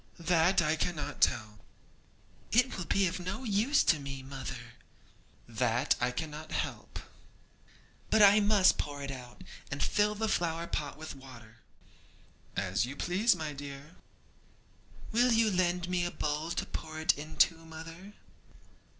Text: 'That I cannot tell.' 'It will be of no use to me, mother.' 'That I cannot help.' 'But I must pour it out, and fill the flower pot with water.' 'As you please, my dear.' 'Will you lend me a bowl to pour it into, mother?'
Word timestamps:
'That 0.17 0.63
I 0.63 0.75
cannot 0.75 1.21
tell.' 1.21 1.59
'It 2.51 2.75
will 2.75 2.85
be 2.85 3.05
of 3.05 3.19
no 3.19 3.43
use 3.43 3.83
to 3.83 3.99
me, 3.99 4.23
mother.' 4.23 4.73
'That 5.47 5.95
I 6.01 6.09
cannot 6.09 6.51
help.' 6.53 6.97
'But 8.09 8.23
I 8.23 8.39
must 8.39 8.79
pour 8.79 9.03
it 9.03 9.11
out, 9.11 9.43
and 9.69 9.83
fill 9.83 10.15
the 10.15 10.27
flower 10.27 10.65
pot 10.65 10.97
with 10.97 11.13
water.' 11.13 11.57
'As 12.55 12.83
you 12.83 12.95
please, 12.95 13.35
my 13.35 13.53
dear.' 13.53 13.95
'Will 15.11 15.31
you 15.33 15.51
lend 15.51 15.87
me 15.87 16.03
a 16.03 16.09
bowl 16.09 16.49
to 16.49 16.65
pour 16.65 16.99
it 16.99 17.15
into, 17.15 17.55
mother?' 17.63 18.13